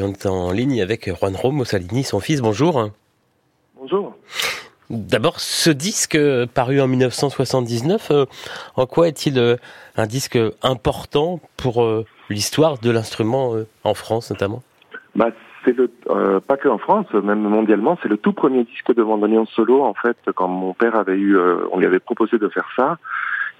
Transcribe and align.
On 0.00 0.12
est 0.12 0.26
en 0.26 0.52
ligne 0.52 0.80
avec 0.80 1.12
Juanro 1.12 1.50
Mussolini, 1.50 2.04
son 2.04 2.20
fils. 2.20 2.40
Bonjour. 2.40 2.90
Bonjour. 3.74 4.14
D'abord, 4.90 5.40
ce 5.40 5.70
disque 5.70 6.16
paru 6.54 6.80
en 6.80 6.86
1979, 6.86 8.12
euh, 8.12 8.24
en 8.76 8.86
quoi 8.86 9.08
est-il 9.08 9.40
euh, 9.40 9.56
un 9.96 10.06
disque 10.06 10.38
important 10.62 11.40
pour 11.56 11.82
euh, 11.82 12.04
l'histoire 12.30 12.78
de 12.78 12.92
l'instrument 12.92 13.54
en 13.82 13.94
France 13.94 14.30
notamment? 14.30 14.62
Bah, 15.16 15.30
c'est 15.64 15.76
le 15.76 15.90
pas 16.46 16.56
que 16.56 16.68
en 16.68 16.78
France, 16.78 17.12
même 17.12 17.40
mondialement, 17.40 17.98
c'est 18.00 18.08
le 18.08 18.18
tout 18.18 18.32
premier 18.32 18.62
disque 18.62 18.94
de 18.94 19.02
bandoneon 19.02 19.46
solo 19.46 19.82
en 19.82 19.94
fait. 19.94 20.16
Quand 20.36 20.46
mon 20.46 20.74
père 20.74 20.94
avait 20.94 21.18
eu, 21.18 21.36
on 21.72 21.78
lui 21.80 21.86
avait 21.86 21.98
proposé 21.98 22.38
de 22.38 22.48
faire 22.48 22.68
ça, 22.76 22.98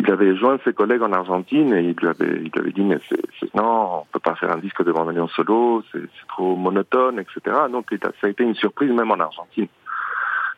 il 0.01 0.11
avait 0.11 0.37
joint 0.37 0.59
ses 0.65 0.73
collègues 0.73 1.03
en 1.03 1.13
Argentine 1.13 1.75
et 1.75 1.83
il 1.83 1.97
lui 1.97 2.07
avait, 2.07 2.41
il 2.43 2.51
lui 2.51 2.61
avait 2.61 2.73
dit 2.73 2.83
mais 2.83 2.99
c'est, 3.09 3.55
non, 3.55 4.01
on 4.01 4.07
peut 4.13 4.21
pas 4.21 4.37
faire 4.37 4.53
un 4.53 4.59
disque 4.59 4.85
de 4.85 4.93
bandoneon 4.93 5.29
solo, 5.29 5.83
c'est, 5.93 6.03
trop 6.29 6.57
monotone, 6.57 7.19
etc. 7.19 7.57
Donc 7.71 7.87
ça 7.91 8.27
a 8.27 8.29
été 8.29 8.45
une 8.45 8.55
surprise 8.55 8.93
même 8.93 9.11
en 9.11 9.19
Argentine. 9.21 9.69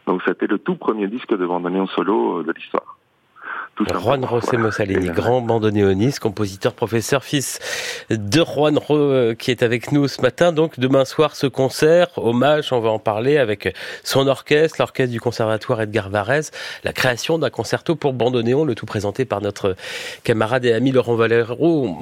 Donc 0.06 0.22
c'était 0.26 0.46
le 0.46 0.58
tout 0.58 0.76
premier 0.76 1.06
disque 1.08 1.36
de 1.36 1.46
bandoneon 1.46 1.86
solo 1.88 2.42
de 2.42 2.52
l'histoire. 2.52 2.99
Juan 3.88 4.26
José 4.28 4.58
Mussolini, 4.58 5.08
grand 5.08 5.40
bandoneoniste, 5.40 6.18
compositeur, 6.18 6.74
professeur, 6.74 7.24
fils 7.24 7.58
de 8.10 8.44
Juan 8.44 8.76
Ro, 8.76 8.96
euh, 8.96 9.34
qui 9.34 9.50
est 9.50 9.62
avec 9.62 9.90
nous 9.90 10.06
ce 10.06 10.20
matin. 10.20 10.52
Donc 10.52 10.78
demain 10.78 11.06
soir, 11.06 11.34
ce 11.34 11.46
concert, 11.46 12.08
hommage, 12.16 12.72
on 12.72 12.80
va 12.80 12.90
en 12.90 12.98
parler 12.98 13.38
avec 13.38 13.74
son 14.04 14.26
orchestre, 14.28 14.76
l'orchestre 14.78 15.12
du 15.12 15.20
conservatoire 15.20 15.80
Edgar 15.80 16.10
Varese, 16.10 16.50
la 16.84 16.92
création 16.92 17.38
d'un 17.38 17.48
concerto 17.48 17.96
pour 17.96 18.12
bandoneon, 18.12 18.64
le 18.64 18.74
tout 18.74 18.86
présenté 18.86 19.24
par 19.24 19.40
notre 19.40 19.76
camarade 20.24 20.64
et 20.66 20.72
ami 20.72 20.92
Laurent 20.92 21.14
Valero. 21.14 21.96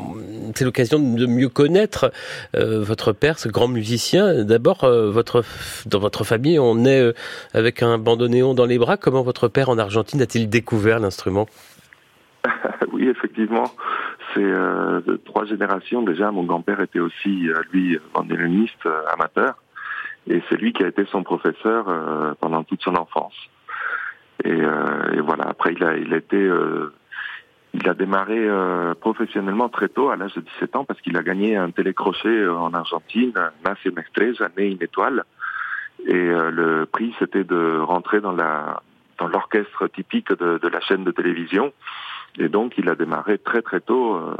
C'est 0.55 0.65
l'occasion 0.65 0.99
de 0.99 1.27
mieux 1.27 1.49
connaître 1.49 2.13
euh, 2.57 2.83
votre 2.83 3.13
père, 3.13 3.39
ce 3.39 3.49
grand 3.49 3.69
musicien. 3.69 4.45
D'abord, 4.45 4.85
euh, 4.85 5.11
votre 5.11 5.45
dans 5.87 5.99
votre 5.99 6.25
famille, 6.25 6.59
on 6.59 6.85
est 6.85 7.13
avec 7.55 7.83
un 7.83 7.99
bandoneon 7.99 8.55
dans 8.55 8.67
les 8.67 8.79
bras. 8.79 8.97
Comment 8.97 9.23
votre 9.23 9.49
père 9.49 9.69
en 9.69 9.79
Argentine 9.79 10.23
a-t-il 10.23 10.49
découvert 10.49 10.99
l'instrument? 10.99 11.47
Oui, 12.93 13.09
effectivement, 13.09 13.71
c'est 14.35 14.43
euh, 14.43 15.01
trois 15.25 15.45
générations 15.45 16.03
déjà. 16.03 16.31
Mon 16.31 16.45
grand-père 16.45 16.81
était 16.81 17.01
aussi, 17.01 17.49
euh, 17.49 17.61
lui, 17.73 17.99
bandéoniste 18.15 18.87
euh, 18.87 19.03
amateur, 19.13 19.55
et 20.27 20.43
c'est 20.49 20.57
lui 20.57 20.73
qui 20.73 20.85
a 20.85 20.89
été 20.89 21.05
son 21.07 21.23
professeur 21.23 21.87
pendant 22.41 22.63
toute 22.63 22.83
son 22.83 22.95
enfance. 22.97 23.35
Et, 24.45 24.61
voilà. 25.21 25.45
Après, 25.49 25.73
il 25.73 25.83
a, 25.83 25.97
il 25.97 26.13
a 26.13 26.19
été, 26.19 26.51
il 27.75 27.89
a 27.89 27.95
démarré 27.95 28.47
professionnellement 29.01 29.69
très 29.69 29.89
tôt, 29.89 30.11
à 30.11 30.17
l'âge 30.17 30.35
de 30.35 30.41
17 30.41 30.77
ans, 30.77 30.85
parce 30.85 31.01
qu'il 31.01 31.17
a 31.17 31.23
gagné 31.23 31.57
un 31.57 31.71
télécrochet 31.71 32.49
en 32.49 32.73
Argentine, 32.75 33.33
Nace 33.65 33.79
Estrella, 33.85 34.49
né 34.57 34.67
une 34.67 34.83
étoile. 34.83 35.25
Et 36.07 36.13
le 36.13 36.87
prix, 36.87 37.15
c'était 37.19 37.45
de 37.45 37.79
rentrer 37.79 38.21
dans 38.21 38.33
l'orchestre 39.27 39.89
typique 39.89 40.33
de, 40.33 40.69
la 40.69 40.81
chaîne 40.81 41.05
de 41.05 41.11
télévision. 41.11 41.73
Et 42.39 42.49
donc, 42.49 42.75
il 42.79 42.89
a 42.89 42.95
démarré 42.95 43.39
très 43.39 43.63
très 43.63 43.81
tôt 43.81 44.15
euh, 44.15 44.37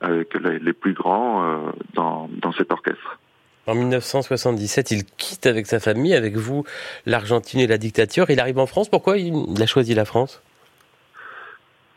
avec 0.00 0.34
les, 0.34 0.72
plus 0.72 0.92
grands 0.92 1.44
euh, 1.44 1.56
dans 1.94 2.52
cet 2.56 2.72
orchestre. 2.72 3.18
En 3.66 3.74
1977, 3.74 4.90
il 4.90 5.04
quitte 5.04 5.46
avec 5.46 5.66
sa 5.66 5.80
famille, 5.80 6.14
avec 6.14 6.36
vous, 6.36 6.64
l'Argentine 7.06 7.60
et 7.60 7.66
la 7.66 7.78
dictature. 7.78 8.30
Il 8.30 8.40
arrive 8.40 8.58
en 8.58 8.66
France. 8.66 8.88
Pourquoi 8.88 9.18
il 9.18 9.60
a 9.60 9.66
choisi 9.66 9.94
la 9.94 10.04
France? 10.04 10.42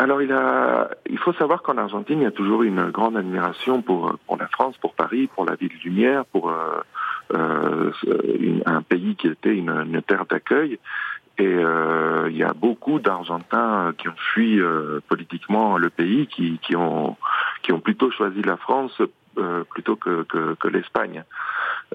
Alors 0.04 0.22
il 0.22 0.34
a, 0.34 0.90
il 1.10 1.18
faut 1.18 1.32
savoir 1.32 1.62
qu'en 1.62 1.78
Argentine, 1.78 2.20
il 2.20 2.24
y 2.24 2.28
a 2.28 2.32
toujours 2.32 2.64
une 2.64 2.92
grande 2.92 3.16
admiration 3.16 3.82
pour 3.82 4.18
la 4.38 4.48
France, 4.50 4.78
pour 4.78 4.96
Paris, 4.96 5.30
pour 5.34 5.46
la 5.46 5.56
ville 5.56 5.72
lumière, 5.82 6.26
pour 6.26 6.50
euh, 6.50 6.82
euh 7.34 7.92
un 8.66 8.82
pays 8.82 9.16
qui 9.16 9.28
était 9.28 9.56
une, 9.56 9.70
une 9.70 10.02
terre 10.02 10.26
d'accueil. 10.26 10.78
Et 11.38 11.48
euh, 11.48 12.28
il 12.30 12.36
y 12.36 12.44
a 12.44 12.54
beaucoup 12.54 13.00
d'Argentins 13.00 13.94
qui 13.98 14.10
ont 14.10 14.16
fui 14.34 14.60
politiquement 15.08 15.78
le 15.78 15.90
pays, 15.90 16.28
qui, 16.28 16.76
ont, 16.76 17.16
plutôt 17.82 18.12
choisi 18.12 18.42
la 18.42 18.58
France 18.58 19.02
plutôt 19.70 19.96
que, 19.96 20.68
l'Espagne, 20.68 21.24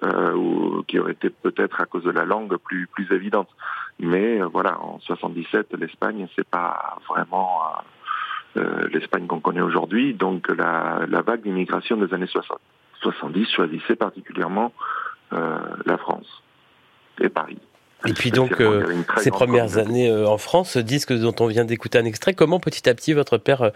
ou 0.03 0.83
qui 0.89 0.99
aurait 0.99 1.13
été 1.13 1.29
peut-être 1.29 1.83
à 1.83 1.85
cause 1.85 2.05
de 2.05 2.11
la 2.11 2.25
langue 2.25 2.57
plus, 2.57 2.87
plus 2.87 3.13
évidente. 3.13 3.51
Mais 4.01 4.41
voilà, 4.41 4.81
en 4.81 4.99
77, 5.01 5.75
l'Espagne, 5.75 6.27
c'est 6.35 6.49
pas 6.49 6.97
vraiment 7.09 7.61
l'Espagne 8.93 9.27
qu'on 9.27 9.41
connaît 9.41 9.61
aujourd'hui. 9.61 10.15
Donc 10.15 10.49
la, 10.49 11.01
la 11.09 11.23
vague 11.23 11.43
d'immigration 11.43 11.97
des 11.97 12.13
années 12.15 12.27
60, 12.27 12.59
70 13.03 13.47
choisissait 13.55 13.97
particulièrement 13.97 14.73
la 15.31 15.99
France 15.99 16.43
et 17.21 17.29
Paris. 17.29 17.59
Et 18.07 18.13
puis 18.13 18.31
donc, 18.31 18.61
euh, 18.61 19.03
ces 19.17 19.33
premières 19.33 19.77
années 19.77 20.09
euh, 20.09 20.29
en 20.29 20.39
France, 20.39 20.71
ce 20.71 20.79
disque 20.79 21.13
dont 21.13 21.35
on 21.41 21.47
vient 21.47 21.65
d'écouter 21.65 21.99
un 21.99 22.05
extrait, 22.05 22.33
comment 22.33 22.61
petit 22.61 22.89
à 22.89 22.95
petit 22.95 23.13
votre 23.13 23.39
père 23.39 23.63
euh, 23.63 23.71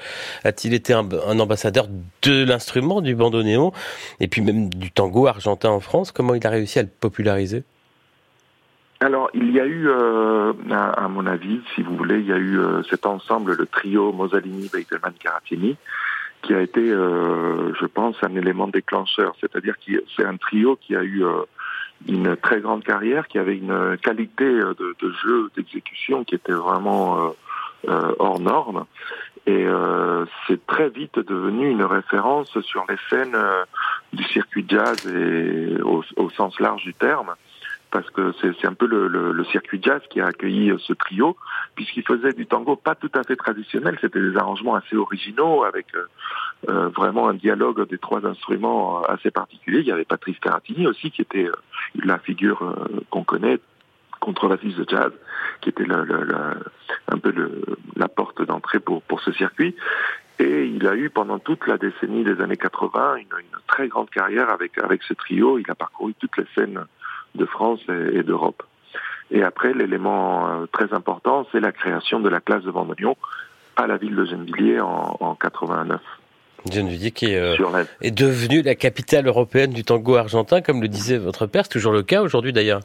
a-t-il 0.44 0.75
été 0.75 0.92
un, 0.92 1.09
ambassadeur 1.41 1.88
de 2.22 2.44
l'instrument, 2.44 3.00
du 3.00 3.16
bandoneon, 3.16 3.72
et 4.21 4.28
puis 4.28 4.41
même 4.41 4.69
du 4.69 4.92
tango 4.92 5.26
argentin 5.26 5.71
en 5.71 5.81
France 5.81 6.12
Comment 6.12 6.34
il 6.34 6.47
a 6.47 6.50
réussi 6.50 6.78
à 6.78 6.82
le 6.82 6.88
populariser? 6.88 7.65
Alors, 9.05 9.31
il 9.35 9.51
y 9.51 9.61
a 9.61 9.67
eu, 9.67 9.91
à, 9.91 11.09
mon 11.09 11.27
avis, 11.27 11.61
si 11.75 11.83
vous 11.83 11.97
voulez, 11.97 12.21
il 12.21 12.27
y 12.27 12.33
a 12.33 12.39
eu 12.39 12.59
cet 12.89 13.07
ensemble, 13.07 13.55
le 13.57 13.67
trio 13.67 14.13
Mosalini, 14.13 14.71
Beitelman, 14.73 15.15
Caratini, 15.19 15.77
qui 16.43 16.55
a 16.55 16.61
été, 16.61 16.89
je 16.89 17.87
pense, 17.87 18.17
un 18.23 18.35
élément 18.37 18.69
déclencheur. 18.69 19.35
C'est-à-dire 19.41 19.75
que 19.85 20.05
c'est 20.17 20.25
un 20.25 20.37
trio 20.37 20.77
qui 20.77 20.95
a 20.97 21.03
eu 21.03 21.25
une 22.09 22.37
très 22.37 22.61
grande 22.61 22.85
carrière, 22.85 23.29
qui 23.29 23.39
avait 23.39 23.57
une 23.57 23.97
qualité 24.03 24.45
euh, 24.45 24.75
de, 24.75 25.13
jeu, 25.23 25.51
d'exécution 25.57 26.25
qui 26.25 26.34
était 26.34 26.53
vraiment 26.53 27.19
euh, 27.19 27.31
euh 27.89 28.15
hors 28.19 28.41
norme. 28.41 28.84
Et 29.47 29.67
euh, 29.67 30.25
c'est 30.47 30.65
très 30.67 30.89
vite 30.89 31.19
devenu 31.19 31.69
une 31.69 31.83
référence 31.83 32.61
sur 32.61 32.84
les 32.89 32.97
scènes 33.11 33.37
du 34.13 34.23
circuit 34.25 34.65
jazz 34.69 35.05
et 35.07 35.81
au, 35.83 36.31
sens 36.31 36.61
large 36.61 36.84
du 36.84 36.95
terme 36.95 37.34
parce 37.92 38.08
que 38.10 38.32
c'est 38.41 38.66
un 38.66 38.72
peu 38.72 38.86
le, 38.86 39.44
circuit 39.44 39.80
jazz 39.82 40.00
qui 40.08 40.20
a 40.20 40.26
accueilli 40.26 40.72
ce 40.78 40.94
trio, 40.94 41.36
puisqu'il 41.75 42.03
faisait 42.04 42.32
du 42.32 42.47
tango 42.47 42.75
pas 42.75 42.94
tout 42.94 43.10
à 43.14 43.22
fait 43.22 43.36
traditionnel, 43.36 43.98
c'était 44.00 44.20
des 44.20 44.36
arrangements 44.36 44.75
assez 44.75 44.97
originaux, 44.97 45.64
avec 45.64 45.86
euh, 46.69 46.88
vraiment 46.88 47.28
un 47.28 47.34
dialogue 47.34 47.86
des 47.88 47.98
trois 47.98 48.25
instruments 48.25 49.03
assez 49.03 49.30
particulier. 49.30 49.80
Il 49.80 49.86
y 49.86 49.92
avait 49.92 50.06
Patrice 50.06 50.38
Caratini 50.38 50.86
aussi, 50.86 51.10
qui 51.10 51.20
était 51.20 51.44
euh, 51.44 51.53
la 52.03 52.19
figure 52.19 52.62
euh, 52.62 53.04
qu'on 53.10 53.25
connaît, 53.25 53.58
contrebassiste 54.20 54.78
de 54.78 54.86
jazz, 54.88 55.12
qui 55.60 55.69
était 55.69 55.84
un 55.91 57.19
peu 57.19 57.34
la 57.97 58.09
porte 58.09 58.41
d'entrée 58.42 58.80
pour, 58.80 59.03
pour 59.03 59.20
ce 59.20 59.32
circuit. 59.32 59.76
Et 60.38 60.64
il 60.64 60.86
a 60.86 60.94
eu 60.94 61.10
pendant 61.10 61.38
toute 61.38 61.66
la 61.66 61.76
décennie 61.76 62.24
des 62.24 62.41
années 62.41 62.56
80 62.56 63.16
une, 63.16 63.22
une, 63.22 63.59
très 63.66 63.88
grande 63.88 64.09
carrière 64.09 64.50
avec, 64.50 64.78
avec 64.78 65.03
ce 65.03 65.12
trio. 65.12 65.59
Il 65.59 65.70
a 65.70 65.74
parcouru 65.74 66.14
toutes 66.14 66.38
les 66.38 66.47
scènes 66.54 66.86
de 67.34 67.44
France 67.47 67.81
et, 67.88 68.22
d'Europe. 68.22 68.62
Et 69.31 69.43
après, 69.43 69.72
l'élément 69.72 70.66
très 70.72 70.93
important, 70.93 71.47
c'est 71.53 71.60
la 71.60 71.72
création 71.72 72.20
de 72.20 72.28
la 72.28 72.41
classe 72.41 72.65
de 72.65 72.70
Vendôme 72.70 73.15
à 73.76 73.87
la 73.87 73.97
ville 73.97 74.15
de 74.15 74.25
Gennevilliers 74.25 74.81
en, 74.81 75.16
en 75.20 75.34
89. 75.34 76.00
Gennevilliers 76.71 77.10
qui 77.10 77.26
est, 77.32 77.38
euh, 77.38 77.84
est 78.00 78.10
devenue 78.10 78.62
la 78.62 78.75
capitale 78.75 79.26
européenne 79.26 79.72
du 79.72 79.84
tango 79.84 80.16
argentin, 80.16 80.60
comme 80.60 80.81
le 80.81 80.88
disait 80.88 81.19
votre 81.19 81.47
père. 81.47 81.65
C'est 81.65 81.72
toujours 81.72 81.92
le 81.92 82.03
cas 82.03 82.22
aujourd'hui 82.22 82.53
d'ailleurs. 82.53 82.81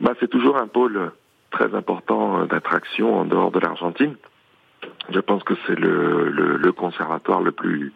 Bah, 0.00 0.12
c'est 0.20 0.28
toujours 0.28 0.56
un 0.58 0.66
pôle 0.66 1.12
très 1.50 1.74
important 1.74 2.40
euh, 2.40 2.46
d'attraction 2.46 3.20
en 3.20 3.24
dehors 3.24 3.50
de 3.50 3.58
l'Argentine. 3.58 4.14
Je 5.10 5.20
pense 5.20 5.42
que 5.42 5.54
c'est 5.66 5.78
le, 5.78 6.28
le, 6.28 6.56
le, 6.56 6.72
conservatoire 6.72 7.40
le 7.40 7.52
plus 7.52 7.92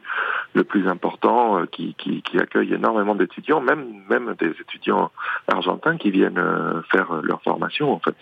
le 0.55 0.65
plus 0.65 0.89
important 0.89 1.59
euh, 1.59 1.67
qui, 1.67 1.95
qui, 1.95 2.23
qui 2.23 2.39
accueille 2.39 2.73
énormément 2.73 3.15
d'étudiants, 3.15 3.61
même 3.61 3.87
même 4.09 4.35
des 4.39 4.51
étudiants 4.61 5.11
argentins 5.47 5.97
qui 5.97 6.11
viennent 6.11 6.43
faire 6.91 7.21
leur 7.23 7.43
formation 7.43 7.93
en 7.93 7.99
fait. 7.99 8.17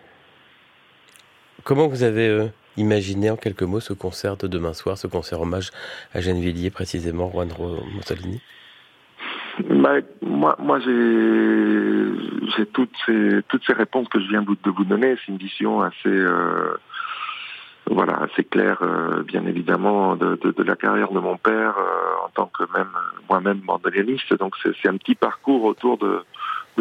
Comment 1.65 1.89
vous 1.89 2.03
avez 2.03 2.51
Imaginez 2.77 3.31
en 3.31 3.37
quelques 3.37 3.65
mots 3.65 3.81
ce 3.81 3.93
concert 3.93 4.37
de 4.37 4.47
demain 4.47 4.73
soir, 4.73 4.97
ce 4.97 5.07
concert 5.07 5.41
hommage 5.41 5.71
à 6.15 6.21
Gennevilliers, 6.21 6.71
précisément, 6.71 7.31
Juan 7.31 7.49
Mussolini? 7.95 8.41
Bah, 9.69 9.97
moi, 10.23 10.57
moi 10.59 10.79
j'ai 10.81 12.67
toutes 12.73 12.95
ces, 13.05 13.43
toutes 13.49 13.65
ces 13.67 13.73
réponses 13.73 14.09
que 14.09 14.21
je 14.21 14.29
viens 14.29 14.43
de 14.43 14.71
vous 14.71 14.85
donner. 14.85 15.17
C'est 15.17 15.33
une 15.33 15.39
vision 15.39 15.83
assez, 15.83 16.09
euh, 16.09 16.75
voilà, 17.87 18.19
assez 18.19 18.45
claire, 18.45 18.79
euh, 18.83 19.23
bien 19.23 19.45
évidemment, 19.47 20.17
de, 20.17 20.39
la 20.63 20.77
carrière 20.77 21.13
de 21.13 21.19
mon 21.19 21.37
père 21.37 21.77
euh, 21.79 22.25
en 22.25 22.29
tant 22.29 22.47
que 22.47 22.65
même 22.77 22.91
moi-même 23.29 23.59
bandoneoniste. 23.59 24.35
Donc 24.35 24.55
c'est 24.63 24.89
un 24.89 24.97
petit 24.97 25.15
parcours 25.15 25.65
autour 25.65 25.99
de, 25.99 26.25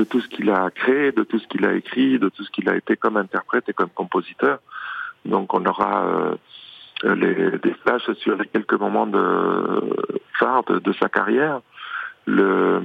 tout 0.10 0.22
ce 0.22 0.28
qu'il 0.28 0.50
a 0.50 0.70
créé, 0.72 1.12
de 1.12 1.24
tout 1.24 1.40
ce 1.40 1.48
qu'il 1.48 1.66
a 1.66 1.74
écrit, 1.74 2.20
de 2.20 2.30
tout 2.30 2.44
ce 2.44 2.52
qu'il 2.52 2.70
a 2.70 2.76
été 2.76 2.96
comme 2.96 3.18
interprète 3.18 3.68
et 3.70 3.74
comme 3.74 3.90
compositeur. 3.90 4.60
Donc 5.26 5.54
on 5.54 5.66
aura 5.66 6.06
euh, 7.04 7.16
les, 7.16 7.58
des 7.58 7.74
flashs 7.84 8.12
sur 8.20 8.38
les 8.38 8.48
quelques 8.48 8.80
moments 8.80 9.08
de 9.08 9.82
phare 10.38 10.64
de, 10.64 10.94
sa 10.94 11.10
carrière. 11.10 11.62
le, 12.26 12.82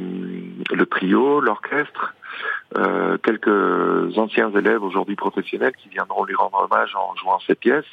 le 0.72 0.86
trio, 0.86 1.40
l'orchestre, 1.40 2.14
quelques 3.22 4.18
anciens 4.18 4.50
élèves 4.50 4.82
aujourd'hui 4.82 5.14
professionnels 5.14 5.74
qui 5.76 5.88
viendront 5.88 6.24
lui 6.24 6.34
rendre 6.34 6.62
hommage 6.64 6.94
en 6.96 7.14
jouant 7.16 7.38
ses 7.40 7.54
pièces. 7.54 7.84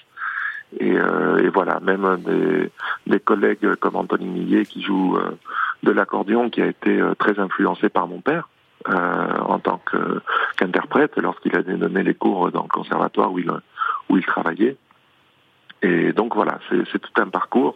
Et, 0.79 0.93
euh, 0.97 1.39
et 1.39 1.49
voilà, 1.49 1.79
même 1.81 2.17
des, 2.25 2.71
des, 3.07 3.19
collègues 3.19 3.75
comme 3.75 3.97
Anthony 3.97 4.25
Millet 4.25 4.65
qui 4.65 4.81
joue 4.81 5.17
euh, 5.17 5.37
de 5.83 5.91
l'accordéon, 5.91 6.49
qui 6.49 6.61
a 6.61 6.67
été 6.67 6.99
euh, 6.99 7.13
très 7.15 7.39
influencé 7.39 7.89
par 7.89 8.07
mon 8.07 8.21
père 8.21 8.49
en 8.87 9.59
tant 9.59 9.79
qu'interprète 10.57 11.15
lorsqu'il 11.17 11.55
a 11.55 11.61
donné 11.61 12.01
les 12.01 12.15
cours 12.15 12.51
dans 12.51 12.63
le 12.63 12.67
conservatoire 12.67 13.31
où 13.31 13.37
il, 13.37 13.47
où 14.09 14.17
il 14.17 14.25
travaillait. 14.25 14.75
Et 15.83 16.13
donc 16.13 16.35
voilà, 16.35 16.59
c'est 16.69 16.99
tout 16.99 17.21
un 17.21 17.27
parcours 17.27 17.75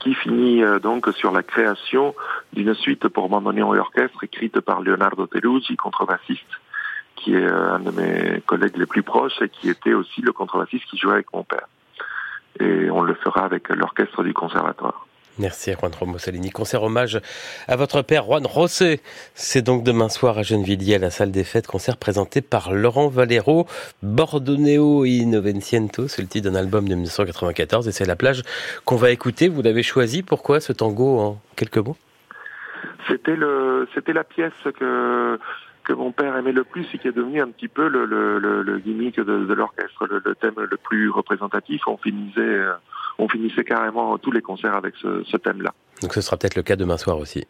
qui 0.00 0.14
finit 0.14 0.62
euh, 0.62 0.78
donc 0.78 1.08
sur 1.16 1.32
la 1.32 1.42
création 1.42 2.14
d'une 2.52 2.74
suite 2.74 3.08
pour 3.08 3.28
bandoneon 3.30 3.74
et 3.74 3.78
orchestre 3.78 4.22
écrite 4.24 4.60
par 4.60 4.82
Leonardo 4.82 5.26
Teruzzi, 5.26 5.76
contrebassiste, 5.76 6.44
qui 7.14 7.34
est 7.34 7.46
euh, 7.46 7.74
un 7.74 7.78
de 7.78 7.90
mes 7.92 8.40
collègues 8.42 8.76
les 8.76 8.84
plus 8.84 9.02
proches 9.02 9.40
et 9.40 9.48
qui 9.48 9.70
était 9.70 9.94
aussi 9.94 10.20
le 10.20 10.32
contrebassiste 10.32 10.84
qui 10.84 10.98
jouait 10.98 11.14
avec 11.14 11.32
mon 11.32 11.44
père. 11.44 11.66
Et 12.60 12.90
on 12.90 13.02
le 13.02 13.14
fera 13.14 13.44
avec 13.44 13.68
l'orchestre 13.68 14.22
du 14.22 14.32
conservatoire. 14.32 15.06
Merci 15.38 15.72
Juan 15.72 15.92
Romo 15.92 16.16
Salini. 16.16 16.50
Concert 16.50 16.82
hommage 16.82 17.20
à 17.68 17.76
votre 17.76 18.00
père 18.00 18.24
Juan 18.24 18.46
José. 18.48 19.00
C'est 19.34 19.60
donc 19.60 19.84
demain 19.84 20.08
soir 20.08 20.38
à 20.38 20.42
Gennevilliers 20.42 20.94
à 20.94 20.98
la 20.98 21.10
salle 21.10 21.30
des 21.30 21.44
fêtes. 21.44 21.66
Concert 21.66 21.98
présenté 21.98 22.40
par 22.40 22.72
Laurent 22.72 23.08
Valero. 23.08 23.66
Bordoneo 24.02 25.04
y 25.04 25.26
Novenciento, 25.26 26.08
c'est 26.08 26.22
le 26.22 26.28
titre 26.28 26.48
d'un 26.48 26.56
album 26.56 26.88
de 26.88 26.94
1994 26.94 27.86
et 27.86 27.92
c'est 27.92 28.06
la 28.06 28.16
plage 28.16 28.44
qu'on 28.86 28.96
va 28.96 29.10
écouter. 29.10 29.48
Vous 29.48 29.60
l'avez 29.60 29.82
choisi. 29.82 30.22
Pourquoi 30.22 30.60
ce 30.60 30.72
tango 30.72 31.18
en 31.18 31.40
quelques 31.54 31.78
mots? 31.78 31.96
C'était 33.06 33.36
le, 33.36 33.86
c'était 33.94 34.14
la 34.14 34.24
pièce 34.24 34.52
que 34.78 35.38
que 35.86 35.92
mon 35.92 36.10
père 36.10 36.36
aimait 36.36 36.52
le 36.52 36.64
plus 36.64 36.86
et 36.92 36.98
qui 36.98 37.08
est 37.08 37.12
devenu 37.12 37.40
un 37.40 37.48
petit 37.48 37.68
peu 37.68 37.88
le, 37.88 38.04
le, 38.04 38.38
le, 38.38 38.78
gimmick 38.78 39.20
de, 39.20 39.54
l'orchestre, 39.54 40.06
le, 40.06 40.34
thème 40.34 40.54
le 40.56 40.76
plus 40.76 41.10
représentatif. 41.10 41.82
On 41.86 41.96
finissait, 41.96 42.40
euh, 42.40 42.74
on 43.18 43.28
finissait 43.28 43.64
carrément 43.64 44.18
tous 44.18 44.32
les 44.32 44.42
concerts 44.42 44.74
avec 44.74 44.94
ce, 45.00 45.22
ce 45.24 45.36
thème-là. 45.36 45.72
Donc 46.02 46.12
ce 46.12 46.20
sera 46.20 46.36
peut-être 46.36 46.56
le 46.56 46.62
cas 46.62 46.76
demain 46.76 46.96
soir 46.96 47.18
aussi. 47.18 47.46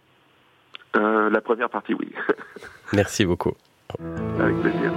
Euh, 0.97 1.31
la 1.31 1.41
première 1.41 1.71
partie, 1.71 1.95
oui. 1.95 2.13
Merci 2.93 3.25
beaucoup. 3.25 3.55
Avec 4.39 4.61
plaisir. 4.61 4.93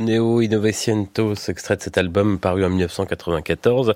Neo 0.00 0.40
Innovecientos, 0.40 1.48
extrait 1.48 1.76
de 1.76 1.82
cet 1.82 1.98
album 1.98 2.38
paru 2.38 2.64
en 2.64 2.68
1994. 2.68 3.94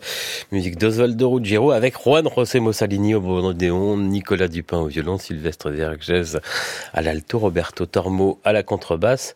Musique 0.53 0.79
d'Osvaldo 0.79 1.31
Ruggiero 1.31 1.71
avec 1.71 1.95
Juan 2.03 2.29
José 2.35 2.61
Mossalini 2.61 3.15
au 3.15 3.21
bordéon, 3.21 3.97
Nicolas 3.97 4.49
Dupin 4.49 4.79
au 4.79 4.87
violon, 4.87 5.19
Sylvestre 5.19 5.71
Vierges 5.71 6.39
à 6.93 7.03
l'alto, 7.03 7.39
Roberto 7.39 7.87
Tormo 7.87 8.39
à 8.45 8.53
la 8.53 8.63
contrebasse 8.63 9.35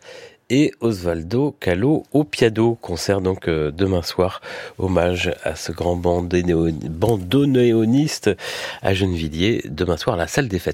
et 0.52 0.72
Osvaldo 0.80 1.56
Calo 1.58 2.04
au 2.12 2.24
piano. 2.24 2.76
Concert 2.80 3.22
donc 3.22 3.48
euh, 3.48 3.70
demain 3.70 4.02
soir. 4.02 4.42
Hommage 4.78 5.34
à 5.44 5.54
bandeau 5.94 6.68
bandonéoniste 6.90 8.30
à 8.82 8.92
Gennevilliers. 8.92 9.62
Demain 9.64 9.96
soir 9.96 10.14
à 10.14 10.18
la 10.18 10.28
salle 10.28 10.48
des 10.48 10.58
fêtes. 10.58 10.70